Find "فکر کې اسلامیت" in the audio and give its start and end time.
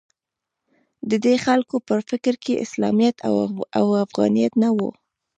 2.09-3.15